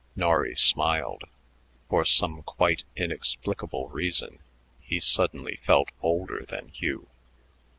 [0.15, 1.25] Norry smiled.
[1.87, 4.39] For some quite inexplicable reason,
[4.81, 7.07] he suddenly felt older than Hugh.